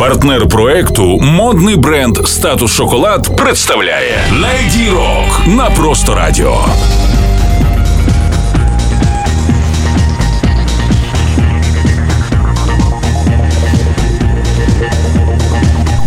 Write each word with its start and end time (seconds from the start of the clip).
Партнер 0.00 0.48
проекту 0.48 1.18
модний 1.20 1.76
бренд 1.76 2.28
Статус 2.28 2.72
Шоколад 2.72 3.36
представляє 3.36 4.18
Леді 4.32 4.90
Рок 4.90 5.42
на 5.46 5.70
просто 5.70 6.14
радіо. 6.14 6.64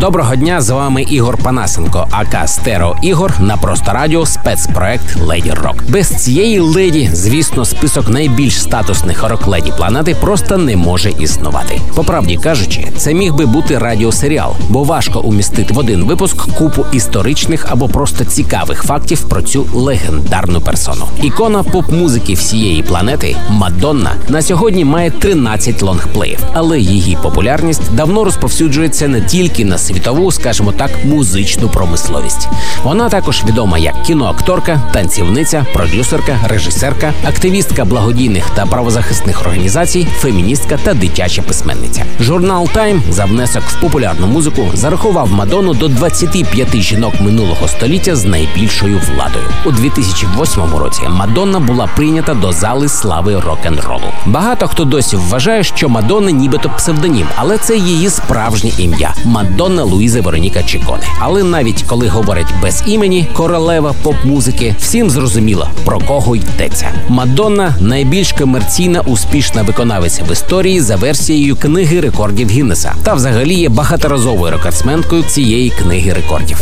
Доброго 0.00 0.36
дня, 0.36 0.60
з 0.60 0.70
вами 0.70 1.02
Ігор 1.02 1.36
Панасенко, 1.36 2.08
ака 2.10 2.46
Стеро 2.46 2.96
Ігор 3.02 3.34
на 3.40 3.56
просто 3.56 3.92
радіо 3.92 4.26
спецпроект 4.26 5.16
Леді 5.16 5.50
Рок. 5.50 5.84
Без 5.88 6.08
цієї 6.08 6.60
леді, 6.60 7.10
звісно, 7.12 7.64
список 7.64 8.08
найбільш 8.08 8.62
статусних 8.62 9.28
рок-леді 9.28 9.72
планети 9.76 10.16
просто 10.20 10.56
не 10.56 10.76
може 10.76 11.10
існувати. 11.10 11.80
По 11.94 12.04
правді 12.04 12.36
кажучи, 12.36 12.88
це 12.96 13.14
міг 13.14 13.34
би 13.34 13.46
бути 13.46 13.78
радіосеріал, 13.78 14.54
бо 14.68 14.82
важко 14.84 15.20
умістити 15.20 15.74
в 15.74 15.78
один 15.78 16.04
випуск 16.04 16.36
купу 16.36 16.84
історичних 16.92 17.66
або 17.68 17.88
просто 17.88 18.24
цікавих 18.24 18.82
фактів 18.82 19.28
про 19.28 19.42
цю 19.42 19.66
легендарну 19.74 20.60
персону. 20.60 21.04
Ікона 21.22 21.62
поп-музики 21.62 22.34
всієї 22.34 22.82
планети 22.82 23.36
Мадонна 23.50 24.12
на 24.28 24.42
сьогодні 24.42 24.84
має 24.84 25.10
13 25.10 25.82
лонгплеїв, 25.82 26.38
але 26.52 26.80
її 26.80 27.18
популярність 27.22 27.94
давно 27.94 28.24
розповсюджується 28.24 29.08
не 29.08 29.20
тільки 29.20 29.64
на 29.64 29.78
світову, 29.88 30.32
скажімо 30.32 30.72
так, 30.72 30.90
музичну 31.04 31.68
промисловість. 31.68 32.48
Вона 32.82 33.08
також 33.08 33.44
відома 33.44 33.78
як 33.78 34.02
кіноакторка, 34.02 34.80
танцівниця, 34.92 35.66
продюсерка, 35.74 36.38
режисерка, 36.48 37.12
активістка 37.28 37.84
благодійних 37.84 38.50
та 38.50 38.66
правозахисних 38.66 39.40
організацій, 39.40 40.06
феміністка 40.18 40.78
та 40.84 40.94
дитяча 40.94 41.42
письменниця. 41.42 42.04
Журнал 42.20 42.68
Тайм 42.68 43.02
за 43.10 43.24
внесок 43.24 43.62
в 43.62 43.80
популярну 43.80 44.26
музику 44.26 44.62
зарахував 44.74 45.32
Мадонну 45.32 45.74
до 45.74 45.88
25 45.88 46.76
жінок 46.76 47.20
минулого 47.20 47.68
століття 47.68 48.16
з 48.16 48.24
найбільшою 48.24 48.98
владою. 48.98 49.44
У 49.64 49.70
2008 49.70 50.62
році 50.76 51.02
Мадонна 51.08 51.60
була 51.60 51.86
прийнята 51.96 52.34
до 52.34 52.52
зали 52.52 52.88
слави 52.88 53.40
рок-н-ролу. 53.40 54.12
Багато 54.26 54.68
хто 54.68 54.84
досі 54.84 55.16
вважає, 55.16 55.64
що 55.64 55.88
Мадонна 55.88 56.30
нібито 56.30 56.70
псевдонім, 56.76 57.26
але 57.36 57.58
це 57.58 57.76
її 57.76 58.10
справжнє 58.10 58.70
ім'я 58.78 59.14
Мадонна 59.24 59.77
Анна 59.78 59.90
Луїза 59.90 60.20
Вероніка 60.20 60.62
Чіконе. 60.62 61.02
Але 61.18 61.42
навіть 61.42 61.82
коли 61.82 62.08
говорять 62.08 62.54
без 62.62 62.82
імені 62.86 63.26
королева 63.32 63.94
поп-музики, 64.02 64.74
всім 64.78 65.10
зрозуміло 65.10 65.68
про 65.84 66.00
кого 66.00 66.36
йдеться. 66.36 66.90
Мадонна 67.08 67.74
найбільш 67.80 68.32
комерційна 68.32 69.00
успішна 69.00 69.62
виконавиця 69.62 70.24
в 70.24 70.32
історії 70.32 70.80
за 70.80 70.96
версією 70.96 71.56
книги 71.56 72.00
рекордів 72.00 72.50
Гіннеса. 72.50 72.94
Та 73.02 73.14
взагалі 73.14 73.54
є 73.54 73.68
багаторазовою 73.68 74.52
рекордсменкою 74.52 75.22
цієї 75.22 75.70
книги 75.70 76.12
рекордів. 76.12 76.60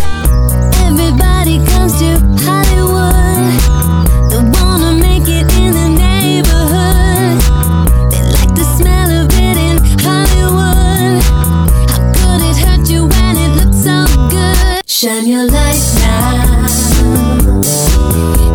Everybody 0.88 1.65
Shine 14.96 15.26
your 15.26 15.44
light 15.44 15.82
now. 16.00 16.66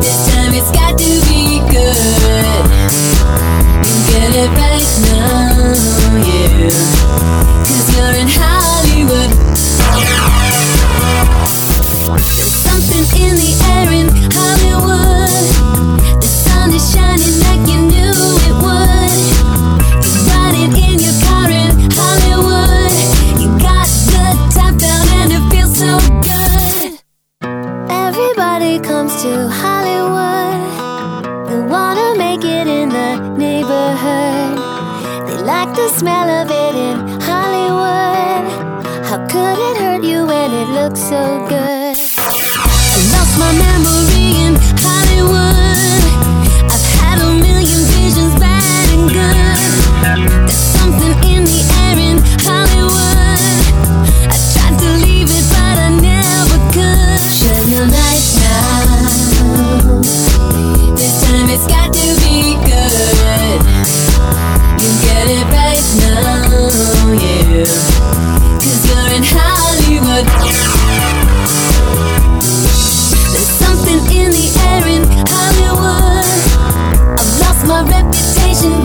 This 0.02 0.26
time 0.34 0.54
it's 0.56 0.72
got 0.72 0.98
to 0.98 1.06
be 1.30 1.60
good. 1.70 2.66
You 3.86 3.96
get 4.10 4.34
it 4.34 4.50
right 4.58 4.90
now, 5.06 5.78
yeah. 6.26 6.66
Cause 7.62 7.88
you're 7.94 8.16
in 8.18 8.28
Hollywood. 8.28 9.30
There's 12.18 12.58
something 12.66 13.06
in 13.22 13.36
the 13.36 13.52
air 13.76 13.91
to 29.22 29.48
Hollywood. 29.48 30.62
They 31.48 31.60
wanna 31.60 32.18
make 32.18 32.44
it 32.44 32.66
in 32.66 32.90
the 32.90 33.20
neighborhood. 33.38 34.58
They 35.28 35.38
like 35.44 35.76
the 35.76 35.90
smell 35.90 36.28
of 36.42 36.50
it 36.50 36.76
in 36.76 37.22
Hollywood. 37.22 38.44
How 39.06 39.20
could 39.28 39.60
it 39.70 39.78
hurt 39.78 40.04
you 40.04 40.26
when 40.26 40.52
it 40.52 40.70
looks 40.70 41.02
so 41.02 41.46
good? 41.48 42.11
Hollywood. 70.12 70.28
There's 73.32 73.48
something 73.48 74.00
in 74.12 74.32
the 74.32 74.48
air 74.68 74.88
in 74.88 75.04
Hollywood. 75.28 76.26
I've 77.20 77.40
lost 77.40 77.66
my 77.68 77.82
reputation, 77.84 78.84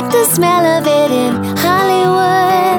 like 0.00 0.12
the 0.12 0.24
smell 0.26 0.64
of 0.78 0.86
it 0.86 1.10
in 1.10 1.32
Hollywood. 1.56 2.78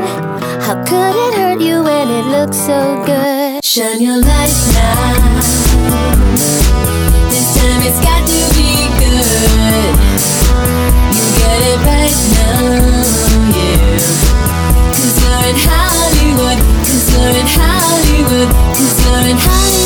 How 0.64 0.76
could 0.86 1.16
it 1.26 1.34
hurt 1.34 1.60
you 1.60 1.84
when 1.84 2.08
it 2.08 2.26
looks 2.36 2.56
so 2.56 2.80
good? 3.06 3.60
Shine 3.64 4.02
your 4.02 4.20
light 4.22 4.56
now. 4.72 5.42
This 7.32 7.48
time 7.58 7.82
it's 7.90 8.00
got 8.08 8.22
to 8.32 8.42
be 8.56 8.72
good. 9.04 9.94
You 11.16 11.26
get 11.40 11.60
it 11.72 11.80
right 11.92 12.18
now, 12.38 12.62
yeah. 13.58 14.00
Cause 14.96 15.16
you're 15.20 15.46
in 15.52 15.58
Hollywood, 15.68 16.60
cause 16.88 17.06
you're 17.12 17.36
in 17.42 17.48
Hollywood, 17.58 18.50
cause 18.78 18.96
you're 19.04 19.28
in 19.32 19.38
Hollywood. 19.38 19.79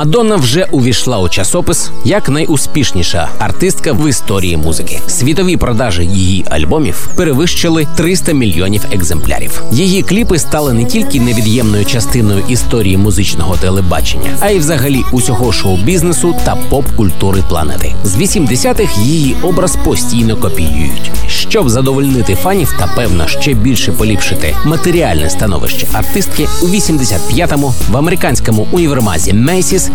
Мадонна 0.00 0.36
вже 0.36 0.66
увійшла 0.70 1.18
у 1.18 1.28
часопис 1.28 1.90
як 2.04 2.28
найуспішніша 2.28 3.28
артистка 3.38 3.92
в 3.92 4.08
історії 4.08 4.56
музики. 4.56 5.00
Світові 5.06 5.56
продажі 5.56 6.02
її 6.02 6.44
альбомів 6.50 7.10
перевищили 7.16 7.86
300 7.96 8.32
мільйонів 8.32 8.82
екземплярів. 8.92 9.62
Її 9.72 10.02
кліпи 10.02 10.38
стали 10.38 10.72
не 10.72 10.84
тільки 10.84 11.20
невід'ємною 11.20 11.84
частиною 11.84 12.44
історії 12.48 12.96
музичного 12.96 13.56
телебачення, 13.56 14.36
а 14.40 14.50
й 14.50 14.58
взагалі 14.58 15.02
усього 15.12 15.52
шоу-бізнесу 15.52 16.36
та 16.44 16.56
поп-культури 16.56 17.42
планети. 17.48 17.94
З 18.04 18.16
80-х 18.16 18.98
її 19.02 19.36
образ 19.42 19.78
постійно 19.84 20.36
копіюють. 20.36 21.10
Щоб 21.28 21.70
задовольнити 21.70 22.34
фанів 22.34 22.74
та 22.78 22.86
певно 22.96 23.26
ще 23.26 23.54
більше 23.54 23.92
поліпшити 23.92 24.56
матеріальне 24.64 25.30
становище 25.30 25.86
артистки, 25.92 26.46
у 26.62 26.66
85-му 26.66 27.74
в 27.90 27.96
американському 27.96 28.68
універмазі 28.72 29.32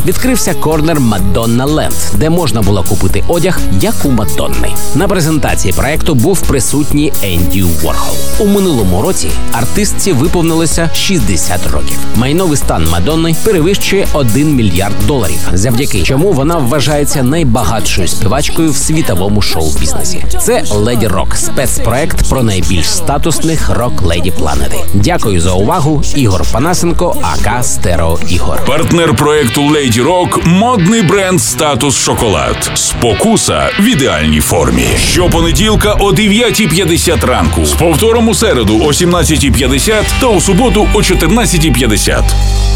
Відкрився 0.06 0.54
корнер 0.54 1.00
Мадонна 1.00 1.66
Ленд, 1.66 1.94
де 2.14 2.30
можна 2.30 2.62
було 2.62 2.84
купити 2.84 3.24
одяг 3.28 3.60
як 3.82 3.94
у 4.04 4.10
Мадонни. 4.10 4.70
На 4.96 5.08
презентації 5.08 5.74
проекту 5.74 6.16
був 6.16 6.42
присутній 6.42 7.14
Енді 7.24 7.64
Ворхол. 7.64 8.16
У 8.40 8.46
минулому 8.46 9.02
році 9.02 9.28
артистці 9.52 10.12
виповнилося 10.12 10.90
60 10.94 11.68
років. 11.72 11.98
Майновий 12.16 12.58
стан 12.58 12.88
Мадонни 12.92 13.36
перевищує 13.44 14.08
1 14.14 14.56
мільярд 14.56 14.96
доларів, 15.08 15.50
завдяки 15.54 16.02
чому 16.02 16.32
вона 16.32 16.58
вважається 16.58 17.24
найбагатшою 17.24 18.08
співачкою 18.08 18.72
в 18.72 18.76
світовому 18.76 19.42
шоу-бізнесі. 19.42 20.26
Це 20.42 20.64
Леді 20.72 21.08
Рок, 21.08 21.36
спецпроект 21.36 22.30
про 22.30 22.44
найбільш 22.44 22.90
статусних 22.90 23.70
рок-леді 23.70 24.32
планети. 24.32 24.78
Дякую 24.94 25.42
за 25.42 25.52
увагу. 25.52 26.04
Ігор 26.16 26.44
Панасенко, 26.52 27.18
АК 27.22 27.64
Стерео 27.66 28.20
Ігор. 28.30 28.66
Партнер 28.66 29.16
проекту 29.16 29.62
Lady 29.86 30.04
Rock– 30.04 30.46
модний 30.48 31.02
бренд 31.02 31.42
Статус 31.42 31.98
Шоколад. 31.98 32.72
Спокуса 32.76 33.70
в 33.80 33.84
ідеальній 33.84 34.42
формі. 34.42 34.86
Щопонеділка 34.98 35.94
о 35.94 36.12
9.50 36.12 37.26
ранку. 37.26 37.66
З 37.66 37.74
повтором 37.74 38.28
у 38.28 38.34
середу 38.34 38.80
о 38.84 38.88
17.50 38.88 40.04
та 40.22 40.28
у 40.28 40.42
суботу 40.42 40.88
о 40.94 40.98
14.50. 40.98 42.75